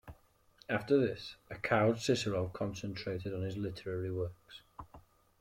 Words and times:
After 0.67 0.97
this, 0.99 1.35
a 1.51 1.55
cowed 1.59 1.99
Cicero 1.99 2.47
concentrated 2.47 3.35
on 3.35 3.43
his 3.43 3.55
literary 3.55 4.11
works. 4.11 4.63